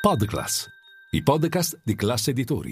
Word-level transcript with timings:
Podclass, 0.00 0.66
i 1.10 1.22
podcast 1.22 1.78
di 1.84 1.94
classe 1.94 2.30
editori. 2.30 2.70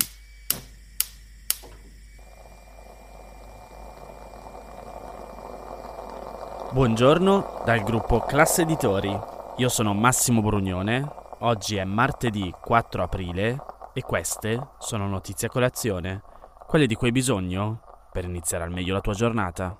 Buongiorno 6.72 7.60
dal 7.66 7.82
gruppo 7.82 8.20
Classe 8.20 8.62
Editori. 8.62 9.14
Io 9.58 9.68
sono 9.68 9.92
Massimo 9.92 10.40
Brugnone. 10.40 11.06
Oggi 11.40 11.76
è 11.76 11.84
martedì 11.84 12.50
4 12.58 13.02
aprile 13.02 13.58
e 13.92 14.00
queste 14.00 14.70
sono 14.78 15.06
notizie 15.06 15.48
a 15.48 15.50
colazione, 15.50 16.22
quelle 16.66 16.86
di 16.86 16.94
cui 16.94 17.08
hai 17.08 17.12
bisogno 17.12 17.82
per 18.10 18.24
iniziare 18.24 18.64
al 18.64 18.72
meglio 18.72 18.94
la 18.94 19.02
tua 19.02 19.12
giornata. 19.12 19.78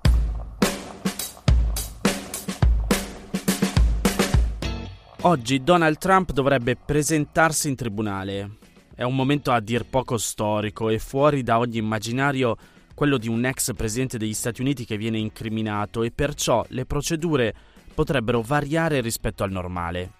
Oggi 5.22 5.64
Donald 5.64 5.98
Trump 5.98 6.30
dovrebbe 6.30 6.76
presentarsi 6.76 7.66
in 7.68 7.74
tribunale. 7.74 8.58
È 8.94 9.02
un 9.02 9.16
momento 9.16 9.50
a 9.50 9.58
dir 9.58 9.84
poco 9.84 10.16
storico 10.16 10.90
e 10.90 11.00
fuori 11.00 11.42
da 11.42 11.58
ogni 11.58 11.78
immaginario 11.78 12.56
quello 12.94 13.18
di 13.18 13.26
un 13.26 13.44
ex 13.44 13.74
presidente 13.74 14.16
degli 14.16 14.32
Stati 14.32 14.60
Uniti 14.60 14.84
che 14.84 14.96
viene 14.96 15.18
incriminato 15.18 16.04
e 16.04 16.12
perciò 16.12 16.64
le 16.68 16.86
procedure 16.86 17.52
potrebbero 17.92 18.42
variare 18.42 19.00
rispetto 19.00 19.42
al 19.42 19.50
normale. 19.50 20.12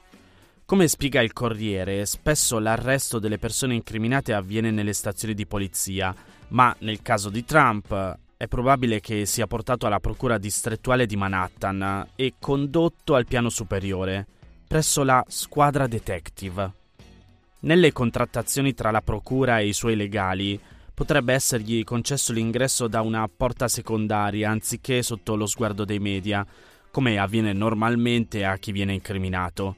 Come 0.64 0.88
spiega 0.88 1.22
il 1.22 1.32
Corriere, 1.32 2.04
spesso 2.04 2.58
l'arresto 2.58 3.20
delle 3.20 3.38
persone 3.38 3.74
incriminate 3.74 4.32
avviene 4.32 4.72
nelle 4.72 4.92
stazioni 4.92 5.32
di 5.32 5.46
polizia, 5.46 6.12
ma 6.48 6.74
nel 6.80 7.02
caso 7.02 7.30
di 7.30 7.44
Trump 7.44 8.18
è 8.36 8.48
probabile 8.48 8.98
che 8.98 9.26
sia 9.26 9.46
portato 9.46 9.86
alla 9.86 10.00
procura 10.00 10.38
distrettuale 10.38 11.06
di 11.06 11.14
Manhattan 11.14 12.08
e 12.16 12.34
condotto 12.40 13.14
al 13.14 13.26
piano 13.26 13.48
superiore 13.48 14.26
presso 14.68 15.02
la 15.02 15.24
squadra 15.28 15.86
detective. 15.86 16.72
Nelle 17.60 17.90
contrattazioni 17.90 18.74
tra 18.74 18.90
la 18.90 19.00
procura 19.00 19.60
e 19.60 19.68
i 19.68 19.72
suoi 19.72 19.96
legali 19.96 20.60
potrebbe 20.92 21.32
essergli 21.32 21.82
concesso 21.84 22.34
l'ingresso 22.34 22.86
da 22.86 23.00
una 23.00 23.26
porta 23.34 23.66
secondaria 23.66 24.50
anziché 24.50 25.02
sotto 25.02 25.36
lo 25.36 25.46
sguardo 25.46 25.86
dei 25.86 25.98
media, 25.98 26.46
come 26.90 27.18
avviene 27.18 27.54
normalmente 27.54 28.44
a 28.44 28.58
chi 28.58 28.70
viene 28.70 28.92
incriminato. 28.92 29.76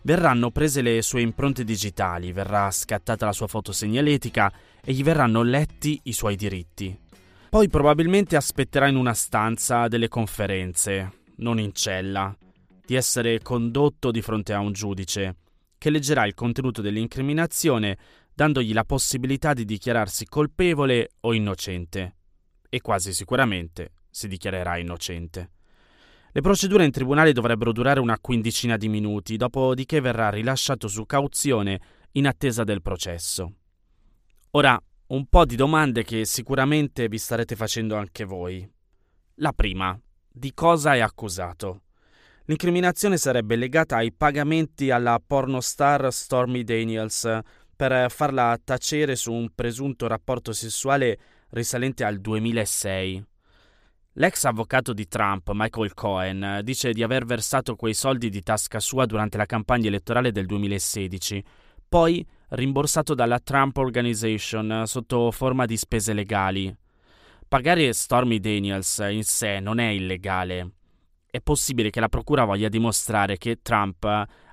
Verranno 0.00 0.50
prese 0.50 0.80
le 0.80 1.02
sue 1.02 1.20
impronte 1.20 1.62
digitali, 1.62 2.32
verrà 2.32 2.70
scattata 2.70 3.26
la 3.26 3.32
sua 3.32 3.46
foto 3.46 3.72
segnaletica 3.72 4.50
e 4.82 4.92
gli 4.94 5.02
verranno 5.02 5.42
letti 5.42 6.00
i 6.04 6.12
suoi 6.14 6.36
diritti. 6.36 6.98
Poi 7.50 7.68
probabilmente 7.68 8.36
aspetterà 8.36 8.88
in 8.88 8.96
una 8.96 9.14
stanza 9.14 9.86
delle 9.86 10.08
conferenze, 10.08 11.12
non 11.36 11.58
in 11.60 11.74
cella, 11.74 12.34
di 12.84 12.94
essere 12.94 13.40
condotto 13.40 14.10
di 14.10 14.22
fronte 14.22 14.52
a 14.52 14.60
un 14.60 14.72
giudice, 14.72 15.36
che 15.78 15.90
leggerà 15.90 16.26
il 16.26 16.34
contenuto 16.34 16.82
dell'incriminazione 16.82 17.98
dandogli 18.34 18.72
la 18.72 18.84
possibilità 18.84 19.52
di 19.52 19.64
dichiararsi 19.64 20.26
colpevole 20.26 21.10
o 21.20 21.32
innocente. 21.32 22.16
E 22.68 22.80
quasi 22.80 23.12
sicuramente 23.12 23.92
si 24.10 24.28
dichiarerà 24.28 24.76
innocente. 24.78 25.50
Le 26.32 26.40
procedure 26.40 26.84
in 26.84 26.90
tribunale 26.90 27.32
dovrebbero 27.32 27.70
durare 27.72 28.00
una 28.00 28.18
quindicina 28.18 28.76
di 28.76 28.88
minuti, 28.88 29.36
dopodiché 29.36 30.00
verrà 30.00 30.30
rilasciato 30.30 30.88
su 30.88 31.06
cauzione 31.06 31.80
in 32.12 32.26
attesa 32.26 32.64
del 32.64 32.82
processo. 32.82 33.52
Ora, 34.50 34.80
un 35.06 35.26
po' 35.26 35.44
di 35.44 35.54
domande 35.54 36.02
che 36.02 36.24
sicuramente 36.24 37.08
vi 37.08 37.18
starete 37.18 37.54
facendo 37.54 37.96
anche 37.96 38.24
voi. 38.24 38.68
La 39.36 39.52
prima, 39.52 39.96
di 40.28 40.52
cosa 40.54 40.94
è 40.94 41.00
accusato? 41.00 41.83
L'incriminazione 42.46 43.16
sarebbe 43.16 43.56
legata 43.56 43.96
ai 43.96 44.12
pagamenti 44.12 44.90
alla 44.90 45.18
pornostar 45.18 46.12
Stormy 46.12 46.62
Daniels 46.62 47.38
per 47.74 48.10
farla 48.10 48.58
tacere 48.62 49.16
su 49.16 49.32
un 49.32 49.48
presunto 49.54 50.06
rapporto 50.06 50.52
sessuale 50.52 51.18
risalente 51.50 52.04
al 52.04 52.20
2006. 52.20 53.24
L'ex 54.16 54.44
avvocato 54.44 54.92
di 54.92 55.08
Trump, 55.08 55.52
Michael 55.54 55.94
Cohen, 55.94 56.60
dice 56.62 56.92
di 56.92 57.02
aver 57.02 57.24
versato 57.24 57.76
quei 57.76 57.94
soldi 57.94 58.28
di 58.28 58.42
tasca 58.42 58.78
sua 58.78 59.06
durante 59.06 59.38
la 59.38 59.46
campagna 59.46 59.88
elettorale 59.88 60.30
del 60.30 60.44
2016, 60.44 61.42
poi 61.88 62.24
rimborsato 62.50 63.14
dalla 63.14 63.40
Trump 63.40 63.78
Organization 63.78 64.82
sotto 64.84 65.30
forma 65.30 65.64
di 65.64 65.78
spese 65.78 66.12
legali. 66.12 66.76
Pagare 67.48 67.90
Stormy 67.94 68.38
Daniels 68.38 68.98
in 69.08 69.24
sé 69.24 69.60
non 69.60 69.78
è 69.78 69.88
illegale 69.88 70.72
è 71.34 71.40
possibile 71.40 71.90
che 71.90 71.98
la 71.98 72.08
Procura 72.08 72.44
voglia 72.44 72.68
dimostrare 72.68 73.38
che 73.38 73.58
Trump 73.60 74.04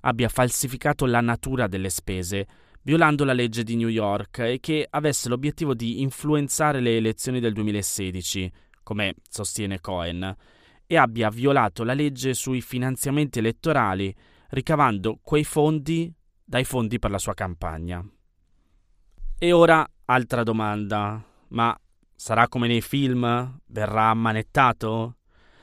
abbia 0.02 0.30
falsificato 0.30 1.06
la 1.06 1.22
natura 1.22 1.68
delle 1.68 1.92
spese, 1.92 2.48
violando 2.82 3.24
la 3.24 3.34
legge 3.34 3.62
di 3.62 3.76
New 3.76 3.88
York 3.88 4.40
e 4.40 4.58
che 4.60 4.88
avesse 4.90 5.30
l'obiettivo 5.30 5.76
di 5.76 6.02
influenzare 6.02 6.80
le 6.80 6.98
elezioni 6.98 7.40
del 7.40 7.54
2016, 7.54 8.52
come 8.82 9.14
sostiene 9.30 9.80
Cohen, 9.80 10.36
e 10.88 10.98
abbia 10.98 11.30
violato 11.30 11.84
la 11.84 11.94
legge 11.94 12.34
sui 12.34 12.62
finanziamenti 12.62 13.38
elettorali, 13.38 14.12
ricavando 14.50 15.20
quei 15.22 15.44
fondi 15.44 16.12
dai 16.44 16.64
fondi 16.64 16.98
per 16.98 17.12
la 17.12 17.20
sua 17.20 17.36
campagna. 17.36 18.04
E 19.38 19.52
ora 19.52 19.88
altra 20.06 20.42
domanda, 20.42 21.24
ma 21.50 21.80
sarà 22.16 22.48
come 22.48 22.66
nei 22.66 22.82
film? 22.82 23.60
Verrà 23.68 24.10
ammanettato? 24.10 25.18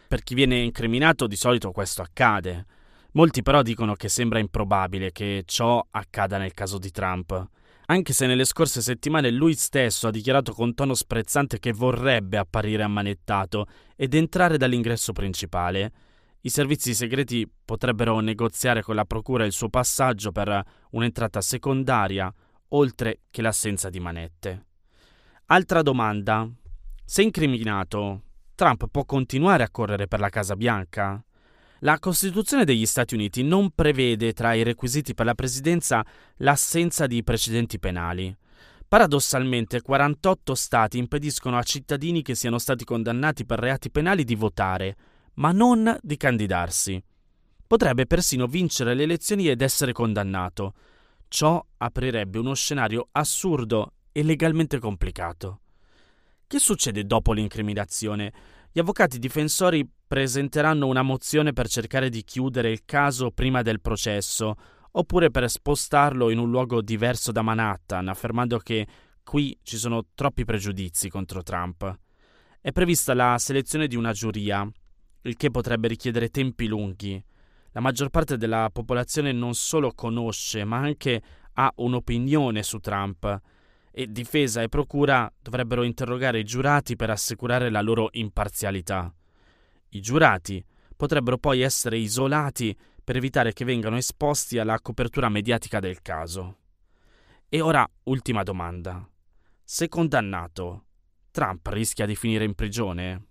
Per 0.08 0.22
chi 0.22 0.34
viene 0.34 0.56
incriminato 0.60 1.26
di 1.26 1.36
solito 1.36 1.70
questo 1.70 2.00
accade. 2.00 2.64
Molti 3.12 3.42
però 3.42 3.60
dicono 3.60 3.92
che 3.92 4.08
sembra 4.08 4.38
improbabile 4.38 5.12
che 5.12 5.42
ciò 5.44 5.86
accada 5.90 6.38
nel 6.38 6.54
caso 6.54 6.78
di 6.78 6.90
Trump, 6.90 7.46
anche 7.86 8.14
se 8.14 8.26
nelle 8.26 8.46
scorse 8.46 8.80
settimane 8.80 9.30
lui 9.30 9.52
stesso 9.52 10.08
ha 10.08 10.10
dichiarato 10.10 10.54
con 10.54 10.72
tono 10.72 10.94
sprezzante 10.94 11.58
che 11.58 11.72
vorrebbe 11.72 12.38
apparire 12.38 12.84
ammanettato 12.84 13.66
ed 13.96 14.14
entrare 14.14 14.56
dall'ingresso 14.56 15.12
principale. 15.12 15.92
I 16.40 16.48
servizi 16.48 16.94
segreti 16.94 17.46
potrebbero 17.62 18.18
negoziare 18.20 18.82
con 18.82 18.94
la 18.94 19.04
procura 19.04 19.44
il 19.44 19.52
suo 19.52 19.68
passaggio 19.68 20.32
per 20.32 20.62
un'entrata 20.92 21.42
secondaria, 21.42 22.32
oltre 22.68 23.20
che 23.30 23.42
l'assenza 23.42 23.90
di 23.90 24.00
manette. 24.00 24.66
Altra 25.46 25.82
domanda. 25.82 26.48
Se 27.04 27.22
incriminato, 27.22 28.22
Trump 28.58 28.88
può 28.90 29.04
continuare 29.04 29.62
a 29.62 29.70
correre 29.70 30.08
per 30.08 30.18
la 30.18 30.30
Casa 30.30 30.56
Bianca? 30.56 31.24
La 31.82 32.00
Costituzione 32.00 32.64
degli 32.64 32.86
Stati 32.86 33.14
Uniti 33.14 33.44
non 33.44 33.70
prevede 33.70 34.32
tra 34.32 34.52
i 34.52 34.64
requisiti 34.64 35.14
per 35.14 35.26
la 35.26 35.36
presidenza 35.36 36.04
l'assenza 36.38 37.06
di 37.06 37.22
precedenti 37.22 37.78
penali. 37.78 38.36
Paradossalmente, 38.88 39.80
48 39.80 40.56
Stati 40.56 40.98
impediscono 40.98 41.56
a 41.56 41.62
cittadini 41.62 42.20
che 42.20 42.34
siano 42.34 42.58
stati 42.58 42.82
condannati 42.82 43.46
per 43.46 43.60
reati 43.60 43.92
penali 43.92 44.24
di 44.24 44.34
votare, 44.34 44.96
ma 45.34 45.52
non 45.52 45.96
di 46.02 46.16
candidarsi. 46.16 47.00
Potrebbe 47.64 48.06
persino 48.06 48.48
vincere 48.48 48.94
le 48.94 49.04
elezioni 49.04 49.46
ed 49.46 49.62
essere 49.62 49.92
condannato. 49.92 50.74
Ciò 51.28 51.64
aprirebbe 51.76 52.40
uno 52.40 52.54
scenario 52.54 53.06
assurdo 53.12 53.92
e 54.10 54.24
legalmente 54.24 54.80
complicato. 54.80 55.60
Che 56.48 56.58
succede 56.60 57.04
dopo 57.04 57.34
l'incriminazione? 57.34 58.32
Gli 58.72 58.78
avvocati 58.78 59.18
difensori 59.18 59.86
presenteranno 60.06 60.86
una 60.86 61.02
mozione 61.02 61.52
per 61.52 61.68
cercare 61.68 62.08
di 62.08 62.24
chiudere 62.24 62.70
il 62.70 62.86
caso 62.86 63.30
prima 63.30 63.60
del 63.60 63.82
processo, 63.82 64.54
oppure 64.92 65.30
per 65.30 65.50
spostarlo 65.50 66.30
in 66.30 66.38
un 66.38 66.48
luogo 66.48 66.80
diverso 66.80 67.32
da 67.32 67.42
Manhattan, 67.42 68.08
affermando 68.08 68.56
che 68.60 68.86
qui 69.22 69.58
ci 69.62 69.76
sono 69.76 70.06
troppi 70.14 70.46
pregiudizi 70.46 71.10
contro 71.10 71.42
Trump. 71.42 71.98
È 72.62 72.72
prevista 72.72 73.12
la 73.12 73.36
selezione 73.36 73.86
di 73.86 73.96
una 73.96 74.12
giuria, 74.12 74.66
il 75.24 75.36
che 75.36 75.50
potrebbe 75.50 75.86
richiedere 75.88 76.30
tempi 76.30 76.66
lunghi. 76.66 77.22
La 77.72 77.80
maggior 77.80 78.08
parte 78.08 78.38
della 78.38 78.70
popolazione 78.72 79.32
non 79.32 79.52
solo 79.52 79.92
conosce, 79.92 80.64
ma 80.64 80.78
anche 80.78 81.20
ha 81.52 81.70
un'opinione 81.76 82.62
su 82.62 82.78
Trump 82.78 83.38
e 83.98 84.12
difesa 84.12 84.62
e 84.62 84.68
procura 84.68 85.28
dovrebbero 85.42 85.82
interrogare 85.82 86.38
i 86.38 86.44
giurati 86.44 86.94
per 86.94 87.10
assicurare 87.10 87.68
la 87.68 87.80
loro 87.80 88.10
imparzialità. 88.12 89.12
I 89.88 90.00
giurati 90.00 90.64
potrebbero 90.96 91.36
poi 91.36 91.62
essere 91.62 91.98
isolati 91.98 92.78
per 93.02 93.16
evitare 93.16 93.52
che 93.52 93.64
vengano 93.64 93.96
esposti 93.96 94.56
alla 94.60 94.78
copertura 94.78 95.28
mediatica 95.28 95.80
del 95.80 96.00
caso. 96.00 96.58
E 97.48 97.60
ora 97.60 97.84
ultima 98.04 98.44
domanda. 98.44 99.04
Se 99.64 99.88
condannato, 99.88 100.84
Trump 101.32 101.66
rischia 101.66 102.06
di 102.06 102.14
finire 102.14 102.44
in 102.44 102.54
prigione? 102.54 103.26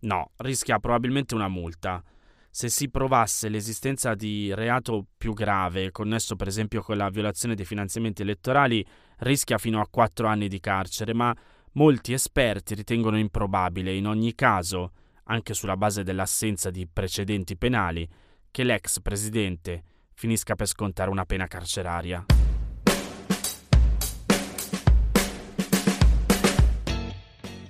No, 0.00 0.32
rischia 0.38 0.80
probabilmente 0.80 1.36
una 1.36 1.46
multa 1.46 2.02
se 2.50 2.68
si 2.68 2.90
provasse 2.90 3.48
l'esistenza 3.48 4.14
di 4.14 4.52
reato 4.54 5.06
più 5.16 5.32
grave, 5.32 5.92
connesso 5.92 6.34
per 6.34 6.48
esempio 6.48 6.82
con 6.82 6.96
la 6.96 7.08
violazione 7.08 7.54
dei 7.54 7.64
finanziamenti 7.64 8.22
elettorali, 8.22 8.84
rischia 9.18 9.56
fino 9.56 9.80
a 9.80 9.86
quattro 9.88 10.26
anni 10.26 10.48
di 10.48 10.58
carcere, 10.58 11.14
ma 11.14 11.34
molti 11.72 12.12
esperti 12.12 12.74
ritengono 12.74 13.18
improbabile, 13.18 13.94
in 13.94 14.06
ogni 14.06 14.34
caso, 14.34 14.92
anche 15.24 15.54
sulla 15.54 15.76
base 15.76 16.02
dell'assenza 16.02 16.70
di 16.70 16.88
precedenti 16.92 17.56
penali, 17.56 18.08
che 18.50 18.64
l'ex 18.64 19.00
presidente 19.00 19.84
finisca 20.14 20.56
per 20.56 20.66
scontare 20.66 21.10
una 21.10 21.24
pena 21.24 21.46
carceraria. 21.46 22.24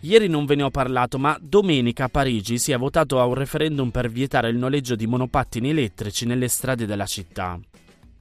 Ieri 0.02 0.28
non 0.28 0.46
ve 0.46 0.54
ne 0.54 0.62
ho 0.62 0.70
parlato, 0.70 1.18
ma 1.18 1.38
domenica 1.38 2.04
a 2.04 2.08
Parigi 2.08 2.56
si 2.56 2.72
è 2.72 2.78
votato 2.78 3.20
a 3.20 3.26
un 3.26 3.34
referendum 3.34 3.90
per 3.90 4.08
vietare 4.08 4.48
il 4.48 4.56
noleggio 4.56 4.94
di 4.94 5.06
monopattini 5.06 5.68
elettrici 5.68 6.24
nelle 6.24 6.48
strade 6.48 6.86
della 6.86 7.04
città. 7.04 7.60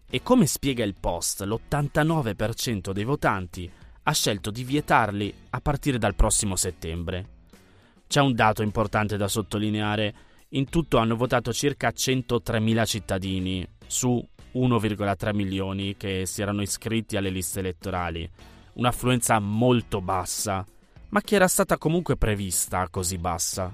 E 0.09 0.21
come 0.21 0.45
spiega 0.45 0.83
il 0.83 0.95
Post, 0.99 1.43
l'89% 1.43 2.91
dei 2.91 3.05
votanti 3.05 3.71
ha 4.03 4.11
scelto 4.11 4.51
di 4.51 4.65
vietarli 4.65 5.33
a 5.51 5.61
partire 5.61 5.97
dal 5.97 6.15
prossimo 6.15 6.57
settembre. 6.57 7.37
C'è 8.07 8.19
un 8.19 8.33
dato 8.33 8.61
importante 8.61 9.15
da 9.15 9.29
sottolineare. 9.29 10.13
In 10.49 10.67
tutto 10.67 10.97
hanno 10.97 11.15
votato 11.15 11.53
circa 11.53 11.93
103.000 11.95 12.85
cittadini 12.85 13.65
su 13.87 14.21
1,3 14.53 15.33
milioni 15.33 15.95
che 15.95 16.25
si 16.25 16.41
erano 16.41 16.61
iscritti 16.61 17.15
alle 17.15 17.29
liste 17.29 17.59
elettorali. 17.59 18.29
Un'affluenza 18.73 19.39
molto 19.39 20.01
bassa 20.01 20.65
ma 21.09 21.21
che 21.21 21.35
era 21.35 21.47
stata 21.47 21.77
comunque 21.77 22.17
prevista 22.17 22.87
così 22.89 23.17
bassa. 23.17 23.73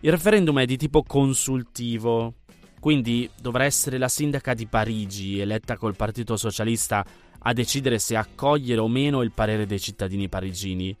Il 0.00 0.10
referendum 0.10 0.58
è 0.58 0.64
di 0.64 0.76
tipo 0.76 1.02
consultivo, 1.02 2.34
quindi 2.80 3.30
dovrà 3.40 3.64
essere 3.64 3.98
la 3.98 4.08
sindaca 4.08 4.54
di 4.54 4.66
Parigi, 4.66 5.38
eletta 5.38 5.76
col 5.76 5.96
Partito 5.96 6.36
Socialista, 6.36 7.04
a 7.44 7.52
decidere 7.52 7.98
se 7.98 8.16
accogliere 8.16 8.80
o 8.80 8.88
meno 8.88 9.22
il 9.22 9.32
parere 9.32 9.66
dei 9.66 9.80
cittadini 9.80 10.28
parigini. 10.28 10.96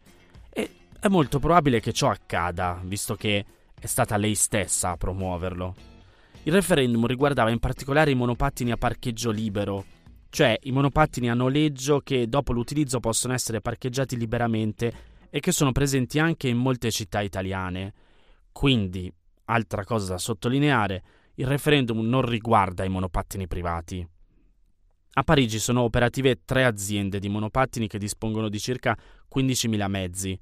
E 0.50 0.70
è 1.00 1.08
molto 1.08 1.38
probabile 1.38 1.80
che 1.80 1.92
ciò 1.92 2.10
accada, 2.10 2.80
visto 2.84 3.14
che 3.16 3.44
è 3.78 3.86
stata 3.86 4.16
lei 4.16 4.34
stessa 4.36 4.90
a 4.90 4.96
promuoverlo. 4.96 5.74
Il 6.44 6.52
referendum 6.52 7.06
riguardava 7.06 7.50
in 7.50 7.58
particolare 7.58 8.10
i 8.10 8.16
monopattini 8.16 8.72
a 8.72 8.76
parcheggio 8.76 9.30
libero, 9.30 9.84
cioè 10.30 10.56
i 10.62 10.72
monopattini 10.72 11.30
a 11.30 11.34
noleggio 11.34 12.00
che 12.00 12.28
dopo 12.28 12.52
l'utilizzo 12.52 13.00
possono 13.00 13.34
essere 13.34 13.60
parcheggiati 13.60 14.16
liberamente 14.16 15.10
e 15.34 15.40
che 15.40 15.50
sono 15.50 15.72
presenti 15.72 16.18
anche 16.18 16.46
in 16.48 16.58
molte 16.58 16.90
città 16.90 17.22
italiane. 17.22 17.94
Quindi, 18.52 19.10
altra 19.46 19.82
cosa 19.82 20.12
da 20.12 20.18
sottolineare, 20.18 21.02
il 21.36 21.46
referendum 21.46 22.06
non 22.06 22.20
riguarda 22.20 22.84
i 22.84 22.90
monopattini 22.90 23.46
privati. 23.46 24.06
A 25.14 25.22
Parigi 25.22 25.58
sono 25.58 25.80
operative 25.80 26.42
tre 26.44 26.66
aziende 26.66 27.18
di 27.18 27.30
monopattini 27.30 27.86
che 27.86 27.96
dispongono 27.96 28.50
di 28.50 28.60
circa 28.60 28.94
15.000 29.34 29.86
mezzi. 29.88 30.38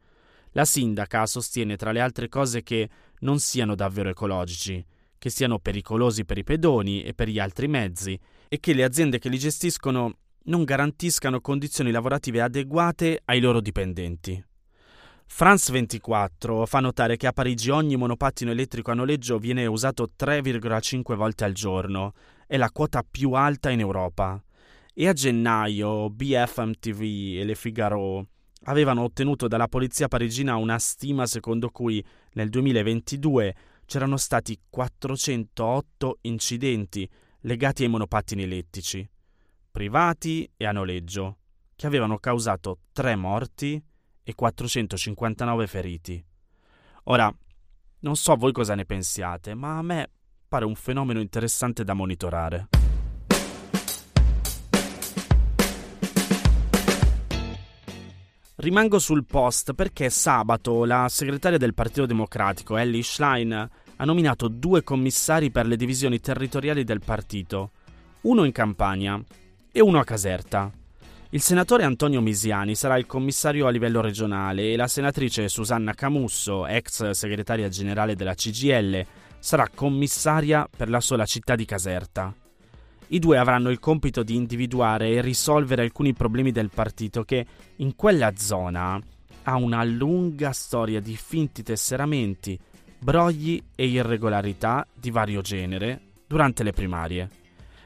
La 0.51 0.65
sindaca 0.65 1.25
sostiene 1.25 1.77
tra 1.77 1.93
le 1.93 2.01
altre 2.01 2.29
cose 2.29 2.65
che 2.65 2.89
non 3.21 3.39
siano 3.39 3.77
davvero 3.77 4.09
ecologici, 4.09 4.85
che 5.17 5.31
siano 5.31 5.61
pericolosi 5.61 6.25
per 6.25 6.39
i 6.39 6.43
pedoni 6.43 7.05
e 7.05 7.15
per 7.15 7.29
gli 7.29 7.39
altri 7.39 7.69
mezzi 7.69 8.19
e 8.49 8.59
che 8.59 8.75
le 8.75 8.83
aziende 8.83 9.21
che 9.21 9.29
li 9.29 9.39
gestiscono 9.39 10.17
non 10.47 10.65
garantiscano 10.65 11.41
condizioni 11.41 11.93
lavorative 11.93 12.41
adeguate 12.41 13.21
ai 13.27 13.39
loro 13.39 13.61
dipendenti. 13.61 14.45
France 15.33 15.73
24 15.73 16.67
fa 16.67 16.81
notare 16.81 17.17
che 17.17 17.27
a 17.27 17.33
Parigi 17.33 17.71
ogni 17.71 17.97
monopattino 17.97 18.51
elettrico 18.51 18.91
a 18.91 18.95
noleggio 18.95 19.39
viene 19.39 19.65
usato 19.65 20.11
3,5 20.19 21.15
volte 21.15 21.45
al 21.45 21.55
giorno, 21.55 22.13
è 22.47 22.59
la 22.59 22.69
quota 22.71 23.03
più 23.09 23.33
alta 23.33 23.71
in 23.71 23.81
Europa. 23.81 24.43
E 24.93 25.09
a 25.09 25.15
gennaio 25.15 26.11
BFMTV 26.11 27.01
e 27.39 27.45
Le 27.45 27.55
Figaro 27.55 28.27
avevano 28.65 29.05
ottenuto 29.05 29.49
dalla 29.49 29.67
polizia 29.67 30.09
parigina 30.09 30.57
una 30.57 30.79
stima 30.79 31.25
secondo 31.25 31.71
cui 31.71 32.05
nel 32.33 32.51
2022 32.51 33.55
c'erano 33.87 34.19
stati 34.19 34.61
408 34.69 36.19
incidenti 36.23 37.09
legati 37.43 37.85
ai 37.85 37.89
monopattini 37.89 38.43
elettrici, 38.43 39.09
privati 39.71 40.51
e 40.55 40.67
a 40.67 40.73
noleggio, 40.73 41.39
che 41.77 41.87
avevano 41.87 42.19
causato 42.19 42.81
3 42.93 43.17
morti 43.17 43.83
e 44.31 44.35
459 44.35 45.67
feriti. 45.67 46.25
Ora, 47.05 47.33
non 48.01 48.17
so 48.17 48.35
voi 48.37 48.53
cosa 48.53 48.75
ne 48.75 48.85
pensiate, 48.85 49.55
ma 49.55 49.79
a 49.79 49.83
me 49.83 50.09
pare 50.49 50.65
un 50.65 50.75
fenomeno 50.75 51.21
interessante 51.21 51.85
da 51.85 51.95
monitorare. 51.95 52.69
Rimango 58.57 58.99
sul 58.99 59.25
post 59.25 59.73
perché 59.73 60.11
sabato 60.11 60.85
la 60.85 61.07
segretaria 61.09 61.57
del 61.57 61.73
Partito 61.73 62.05
Democratico, 62.05 62.77
Ellie 62.77 63.03
Schlein, 63.03 63.53
ha 63.53 64.05
nominato 64.05 64.49
due 64.49 64.83
commissari 64.83 65.51
per 65.51 65.67
le 65.67 65.77
divisioni 65.77 66.21
territoriali 66.21 66.85
del 66.85 67.01
partito, 67.01 67.71
uno 68.23 68.45
in 68.45 68.53
Campania 68.53 69.19
e 69.73 69.81
uno 69.81 69.99
a 69.99 70.05
Caserta. 70.05 70.71
Il 71.33 71.41
senatore 71.41 71.85
Antonio 71.85 72.21
Misiani 72.21 72.75
sarà 72.75 72.99
il 72.99 73.07
commissario 73.07 73.69
a 73.69 73.71
livello 73.71 74.01
regionale 74.01 74.73
e 74.73 74.77
la 74.77 74.89
senatrice 74.89 75.49
Susanna 75.49 75.95
Camusso, 75.95 76.67
ex 76.67 77.11
segretaria 77.11 77.69
generale 77.69 78.17
della 78.17 78.35
CGL, 78.35 79.07
sarà 79.39 79.69
commissaria 79.73 80.69
per 80.69 80.91
la 80.91 80.99
sola 80.99 81.25
città 81.27 81.55
di 81.55 81.65
Caserta. 81.65 82.35
I 83.07 83.19
due 83.21 83.39
avranno 83.39 83.71
il 83.71 83.79
compito 83.79 84.25
di 84.25 84.35
individuare 84.35 85.11
e 85.11 85.21
risolvere 85.21 85.83
alcuni 85.83 86.15
problemi 86.15 86.51
del 86.51 86.71
partito 86.75 87.23
che 87.23 87.47
in 87.77 87.95
quella 87.95 88.33
zona 88.37 89.01
ha 89.45 89.55
una 89.55 89.85
lunga 89.85 90.51
storia 90.51 91.01
di 91.01 91.15
finti 91.15 91.63
tesseramenti, 91.63 92.59
brogli 92.99 93.63
e 93.77 93.87
irregolarità 93.87 94.85
di 94.93 95.13
vario 95.13 95.43
genere 95.43 96.01
durante 96.27 96.65
le 96.65 96.73
primarie 96.73 97.39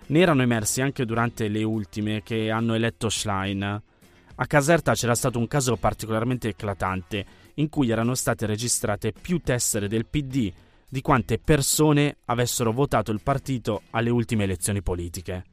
ne 0.06 0.18
erano 0.18 0.42
emersi 0.42 0.80
anche 0.80 1.04
durante 1.04 1.48
le 1.48 1.62
ultime 1.62 2.22
che 2.22 2.50
hanno 2.50 2.74
eletto 2.74 3.08
Schlein. 3.08 3.62
A 4.36 4.46
Caserta 4.46 4.94
c'era 4.94 5.14
stato 5.14 5.38
un 5.38 5.46
caso 5.46 5.76
particolarmente 5.76 6.48
eclatante, 6.48 7.24
in 7.54 7.68
cui 7.68 7.90
erano 7.90 8.14
state 8.14 8.46
registrate 8.46 9.12
più 9.12 9.38
tessere 9.38 9.88
del 9.88 10.06
PD 10.06 10.52
di 10.88 11.00
quante 11.00 11.38
persone 11.38 12.18
avessero 12.26 12.72
votato 12.72 13.10
il 13.10 13.20
partito 13.22 13.82
alle 13.90 14.10
ultime 14.10 14.44
elezioni 14.44 14.82
politiche. 14.82 15.44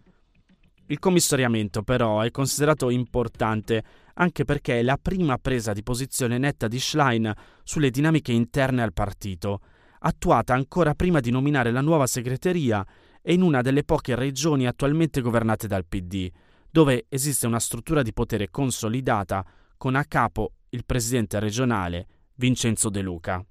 Il 0.88 1.00
commissariamento 1.00 1.84
però 1.84 2.22
è 2.22 2.32
considerato 2.32 2.90
importante 2.90 3.84
anche 4.16 4.44
perché 4.44 4.80
è 4.80 4.84
la 4.84 5.00
prima 5.02 5.38
presa 5.38 5.72
di 5.72 5.84
posizione 5.84 6.38
netta 6.38 6.68
di 6.68 6.80
Schlein 6.80 7.34
sulle 7.64 7.90
dinamiche 7.90 8.34
interne 8.34 8.84
al 8.84 8.94
partito, 8.94 9.62
attuata 10.00 10.54
ancora 10.54 10.94
prima 10.94 11.20
di 11.20 11.32
nominare 11.32 11.72
la 11.72 11.82
nuova 11.82 12.08
segreteria 12.08 12.86
è 13.22 13.32
in 13.32 13.42
una 13.42 13.62
delle 13.62 13.84
poche 13.84 14.16
regioni 14.16 14.66
attualmente 14.68 15.22
governate 15.22 15.68
dal 15.68 15.86
PD, 15.86 16.30
dove 16.70 17.06
esiste 17.10 17.48
una 17.48 17.60
struttura 17.60 18.02
di 18.02 18.14
potere 18.14 18.50
consolidata 18.50 19.46
con 19.78 19.96
a 19.96 20.06
capo 20.06 20.54
il 20.70 20.86
presidente 20.86 21.40
regionale 21.40 22.08
Vincenzo 22.36 22.90
De 22.90 23.02
Luca. 23.02 23.46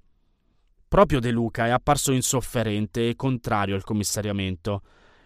Proprio 0.87 1.19
De 1.19 1.31
Luca 1.31 1.67
è 1.67 1.69
apparso 1.69 2.11
insofferente 2.11 3.07
e 3.07 3.15
contrario 3.15 3.75
al 3.75 3.83
commissariamento. 3.83 4.81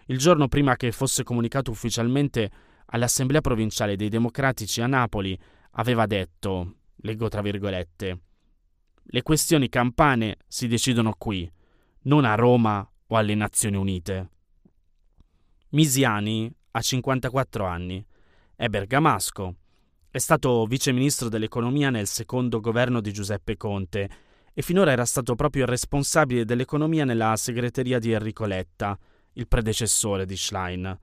Il 0.08 0.20
giorno 0.20 0.48
prima 0.48 0.76
che 0.76 0.92
fosse 0.92 1.24
comunicato 1.24 1.72
ufficialmente 1.72 2.52
all'Assemblea 2.88 3.42
provinciale 3.42 3.96
dei 3.96 4.10
Democratici 4.10 4.82
a 4.82 4.88
Napoli, 4.88 5.38
aveva 5.72 6.06
detto, 6.06 6.76
leggo 6.98 7.30
tra 7.30 7.42
virgolette, 7.42 8.20
le 9.02 9.22
questioni 9.24 9.70
campane 9.70 10.38
si 10.48 10.68
decidono 10.68 11.16
qui, 11.18 11.52
non 12.04 12.26
a 12.26 12.36
Roma 12.36 12.88
o 13.08 13.16
alle 13.16 13.36
Nazioni 13.36 13.78
Unite. 13.78 14.30
Misiani 15.76 16.50
ha 16.72 16.80
54 16.80 17.66
anni, 17.66 18.02
è 18.56 18.70
bergamasco, 18.70 19.56
è 20.10 20.18
stato 20.20 20.66
vice 20.68 20.94
ministro 20.94 21.28
dell'economia 21.28 21.90
nel 21.90 22.08
secondo 22.08 22.62
governo 22.62 23.02
di 23.02 23.12
Giuseppe 23.12 23.58
Conte 23.58 24.10
e 24.54 24.62
finora 24.62 24.94
era 24.94 25.04
stato 25.04 25.36
proprio 25.36 25.64
il 25.64 25.68
responsabile 25.68 26.46
dell'economia 26.46 27.04
nella 27.04 27.36
segreteria 27.36 28.00
di 28.00 28.14
Enrico 28.14 28.46
Letta, 28.46 28.98
il 29.34 29.50
predecessore 29.50 30.26
di 30.26 30.38
Schlein. 30.38 30.98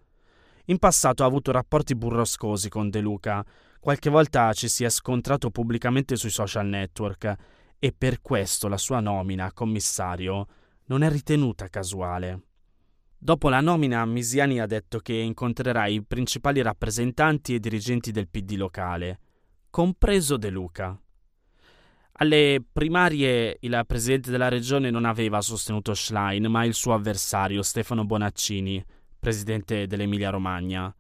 In 0.65 0.79
passato 0.79 1.23
ha 1.23 1.27
avuto 1.27 1.53
rapporti 1.53 1.95
burroscosi 1.95 2.71
con 2.71 2.89
De 2.89 3.01
Luca, 3.01 3.45
qualche 3.79 4.09
volta 4.09 4.55
ci 4.55 4.69
si 4.69 4.85
è 4.85 4.89
scontrato 4.89 5.51
pubblicamente 5.51 6.17
sui 6.17 6.31
social 6.31 6.65
network 6.67 7.35
e 7.79 7.93
per 7.93 8.23
questo 8.23 8.69
la 8.69 8.79
sua 8.79 9.01
nomina 9.01 9.45
a 9.45 9.53
commissario 9.53 10.47
non 10.87 11.03
è 11.03 11.11
ritenuta 11.11 11.69
casuale. 11.69 12.52
Dopo 13.25 13.49
la 13.49 13.61
nomina, 13.61 14.05
Misiani 14.05 14.59
ha 14.59 14.67
detto 14.67 14.99
che 14.99 15.13
incontrerà 15.13 15.87
i 15.87 16.03
principali 16.03 16.61
rappresentanti 16.61 17.55
e 17.55 17.61
dirigenti 17.61 18.11
del 18.11 18.27
PD 18.27 18.57
locale, 18.57 19.21
compreso 19.71 20.37
De 20.37 20.51
Luca. 20.51 21.01
Alle 22.15 22.61
primarie 22.73 23.59
il 23.61 23.81
presidente 23.87 24.33
della 24.33 24.49
regione 24.49 24.91
non 24.91 25.05
aveva 25.05 25.41
sostenuto 25.41 25.95
Schlein, 25.95 26.47
ma 26.47 26.65
il 26.65 26.75
suo 26.75 26.95
avversario 26.95 27.63
Stefano 27.63 28.05
Bonaccini, 28.05 28.85
presidente 29.21 29.87
dell'Emilia-Romagna. 29.87 30.93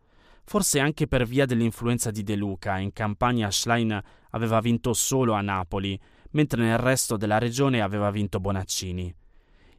Forse 0.44 0.78
anche 0.78 1.08
per 1.08 1.26
via 1.26 1.44
dell'influenza 1.44 2.12
di 2.12 2.22
De 2.22 2.36
Luca, 2.36 2.78
in 2.78 2.92
campagna 2.92 3.50
Schlein 3.50 4.00
aveva 4.30 4.60
vinto 4.60 4.92
solo 4.92 5.32
a 5.32 5.40
Napoli, 5.40 5.98
mentre 6.30 6.62
nel 6.62 6.78
resto 6.78 7.16
della 7.16 7.38
regione 7.38 7.80
aveva 7.80 8.12
vinto 8.12 8.38
Bonaccini. 8.38 9.12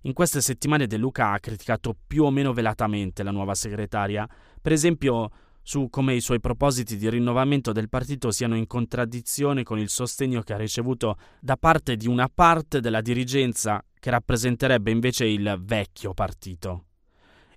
In 0.06 0.14
queste 0.14 0.42
settimane 0.42 0.86
De 0.86 0.98
Luca 0.98 1.32
ha 1.32 1.40
criticato 1.40 1.96
più 2.06 2.26
o 2.26 2.30
meno 2.30 2.52
velatamente 2.52 3.24
la 3.24 3.32
nuova 3.32 3.56
segretaria, 3.56 4.28
per 4.62 4.74
esempio 4.74 5.30
su 5.62 5.88
come 5.90 6.14
i 6.14 6.20
suoi 6.20 6.42
propositi 6.42 6.98
di 6.98 7.10
rinnovamento 7.10 7.72
del 7.72 7.88
partito 7.88 8.30
siano 8.30 8.58
in 8.58 8.68
contraddizione 8.68 9.64
con 9.64 9.80
il 9.80 9.88
sostegno 9.88 10.42
che 10.42 10.54
ha 10.54 10.58
ricevuto 10.58 11.18
da 11.40 11.56
parte 11.56 11.96
di 11.96 12.10
una 12.10 12.28
parte 12.28 12.82
della 12.82 13.00
dirigenza 13.00 13.82
che 13.98 14.10
rappresenterebbe 14.10 14.92
invece 14.92 15.26
il 15.26 15.58
vecchio 15.64 16.14
partito. 16.14 16.84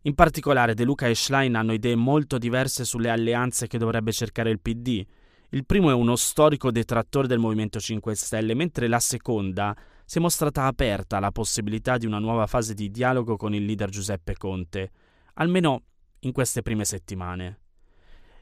In 0.03 0.15
particolare 0.15 0.75
De 0.75 0.85
Luca 0.85 1.09
e 1.09 1.17
Schlein 1.17 1.57
hanno 1.57 1.73
idee 1.73 1.97
molto 1.97 2.39
diverse 2.39 2.85
sulle 2.85 3.11
alleanze 3.11 3.67
che 3.67 3.77
dovrebbe 3.77 4.13
cercare 4.13 4.51
il 4.51 4.61
PD. 4.61 5.05
Il 5.49 5.67
primo 5.67 5.91
è 5.91 5.95
uno 5.95 6.15
storico 6.15 6.71
detrattore 6.71 7.27
del 7.27 7.41
Movimento 7.41 7.81
5 7.81 8.15
Stelle, 8.15 8.55
mentre 8.55 8.87
la 8.87 9.01
seconda 9.01 9.77
si 10.07 10.19
è 10.19 10.21
mostrata 10.21 10.67
aperta 10.67 11.17
alla 11.17 11.33
possibilità 11.33 11.99
di 11.99 12.07
una 12.07 12.21
nuova 12.21 12.47
fase 12.47 12.75
di 12.75 12.93
dialogo 12.93 13.37
con 13.37 13.55
il 13.55 13.65
leader 13.65 13.91
Giuseppe 13.91 14.37
Conte, 14.37 14.91
almeno 15.35 15.83
in 16.21 16.31
queste 16.31 16.63
prime 16.63 16.85
settimane. 16.85 17.59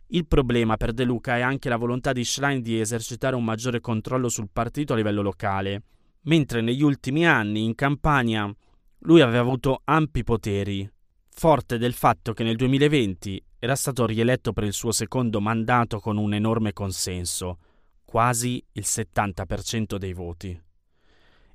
Il 0.08 0.26
problema 0.26 0.76
per 0.76 0.92
De 0.92 1.04
Luca 1.04 1.38
è 1.38 1.40
anche 1.40 1.70
la 1.70 1.78
volontà 1.78 2.12
di 2.12 2.22
Schlein 2.22 2.60
di 2.60 2.78
esercitare 2.78 3.34
un 3.34 3.44
maggiore 3.44 3.80
controllo 3.80 4.28
sul 4.28 4.50
partito 4.52 4.92
a 4.92 4.96
livello 4.96 5.22
locale, 5.22 5.82
mentre 6.24 6.60
negli 6.60 6.82
ultimi 6.82 7.26
anni 7.26 7.64
in 7.64 7.74
campagna 7.74 8.54
lui 8.98 9.22
aveva 9.22 9.40
avuto 9.40 9.80
ampi 9.84 10.22
poteri, 10.22 10.88
forte 11.30 11.78
del 11.78 11.94
fatto 11.94 12.34
che 12.34 12.44
nel 12.44 12.56
2020 12.56 13.42
era 13.58 13.74
stato 13.74 14.04
rieletto 14.04 14.52
per 14.52 14.64
il 14.64 14.74
suo 14.74 14.92
secondo 14.92 15.40
mandato 15.40 15.98
con 15.98 16.18
un 16.18 16.34
enorme 16.34 16.74
consenso, 16.74 17.58
quasi 18.04 18.62
il 18.72 18.84
70% 18.86 19.96
dei 19.96 20.12
voti. 20.12 20.62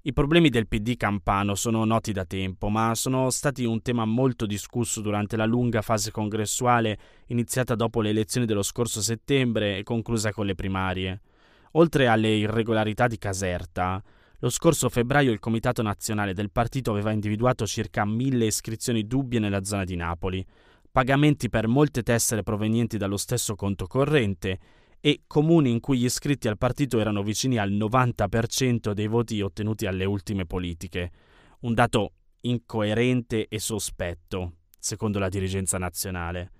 I 0.03 0.13
problemi 0.13 0.47
del 0.47 0.65
PD 0.65 0.95
campano 0.95 1.55
sono 1.55 1.83
noti 1.83 2.13
da 2.13 2.23
tempo, 2.23 2.69
ma 2.69 2.95
sono 2.95 3.29
stati 3.29 3.65
un 3.65 3.81
tema 3.81 4.05
molto 4.05 4.45
discusso 4.45 5.01
durante 5.01 5.35
la 5.35 5.43
lunga 5.43 5.81
fase 5.81 6.09
congressuale 6.09 6.97
iniziata 7.27 7.75
dopo 7.75 7.99
le 7.99 8.11
elezioni 8.11 8.45
dello 8.45 8.61
scorso 8.61 9.01
settembre 9.01 9.77
e 9.77 9.83
conclusa 9.83 10.31
con 10.31 10.45
le 10.45 10.55
primarie. 10.55 11.19
Oltre 11.73 12.07
alle 12.07 12.29
irregolarità 12.29 13.07
di 13.07 13.17
Caserta, 13.17 14.01
lo 14.39 14.49
scorso 14.49 14.87
febbraio 14.87 15.33
il 15.33 15.39
Comitato 15.39 15.81
Nazionale 15.81 16.33
del 16.33 16.49
partito 16.49 16.91
aveva 16.91 17.11
individuato 17.11 17.67
circa 17.67 18.05
mille 18.05 18.45
iscrizioni 18.45 19.05
dubbie 19.05 19.39
nella 19.39 19.65
zona 19.65 19.83
di 19.83 19.97
Napoli, 19.97 20.45
pagamenti 20.89 21.49
per 21.49 21.67
molte 21.67 22.03
tessere 22.03 22.41
provenienti 22.41 22.95
dallo 22.95 23.17
stesso 23.17 23.53
conto 23.55 23.85
corrente 23.85 24.59
e 25.01 25.21
comuni 25.27 25.71
in 25.71 25.79
cui 25.79 25.99
gli 25.99 26.05
iscritti 26.05 26.47
al 26.47 26.57
partito 26.57 26.99
erano 26.99 27.23
vicini 27.23 27.57
al 27.57 27.71
90% 27.71 28.91
dei 28.91 29.07
voti 29.07 29.41
ottenuti 29.41 29.85
alle 29.85 30.05
ultime 30.05 30.45
politiche, 30.45 31.11
un 31.61 31.73
dato 31.73 32.13
incoerente 32.41 33.47
e 33.47 33.59
sospetto, 33.59 34.53
secondo 34.77 35.19
la 35.19 35.29
dirigenza 35.29 35.77
nazionale. 35.77 36.51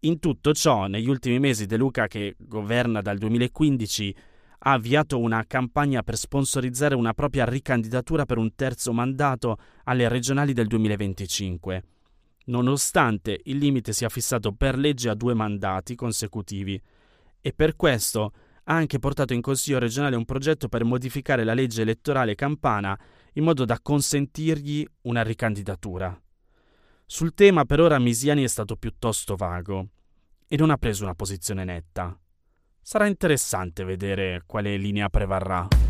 In 0.00 0.18
tutto 0.18 0.52
ciò, 0.54 0.86
negli 0.86 1.08
ultimi 1.08 1.38
mesi 1.38 1.66
De 1.66 1.76
Luca, 1.76 2.06
che 2.06 2.34
governa 2.38 3.02
dal 3.02 3.18
2015, 3.18 4.16
ha 4.62 4.72
avviato 4.72 5.18
una 5.18 5.44
campagna 5.46 6.02
per 6.02 6.16
sponsorizzare 6.16 6.94
una 6.94 7.14
propria 7.14 7.44
ricandidatura 7.44 8.24
per 8.26 8.38
un 8.38 8.54
terzo 8.54 8.92
mandato 8.92 9.58
alle 9.84 10.08
regionali 10.08 10.52
del 10.52 10.66
2025, 10.66 11.84
nonostante 12.46 13.40
il 13.44 13.58
limite 13.58 13.92
sia 13.92 14.08
fissato 14.08 14.52
per 14.52 14.76
legge 14.76 15.08
a 15.08 15.14
due 15.14 15.34
mandati 15.34 15.94
consecutivi, 15.94 16.80
e 17.40 17.52
per 17.52 17.76
questo 17.76 18.32
ha 18.64 18.74
anche 18.74 18.98
portato 18.98 19.32
in 19.32 19.40
Consiglio 19.40 19.78
regionale 19.78 20.16
un 20.16 20.24
progetto 20.24 20.68
per 20.68 20.84
modificare 20.84 21.44
la 21.44 21.54
legge 21.54 21.82
elettorale 21.82 22.34
campana 22.34 22.98
in 23.34 23.44
modo 23.44 23.64
da 23.64 23.80
consentirgli 23.80 24.86
una 25.02 25.22
ricandidatura. 25.22 26.20
Sul 27.06 27.34
tema 27.34 27.64
per 27.64 27.80
ora 27.80 27.98
Misiani 27.98 28.44
è 28.44 28.48
stato 28.48 28.76
piuttosto 28.76 29.34
vago 29.34 29.88
e 30.46 30.56
non 30.56 30.70
ha 30.70 30.76
preso 30.76 31.04
una 31.04 31.14
posizione 31.14 31.64
netta. 31.64 32.16
Sarà 32.80 33.06
interessante 33.06 33.84
vedere 33.84 34.42
quale 34.46 34.76
linea 34.76 35.08
prevarrà. 35.08 35.89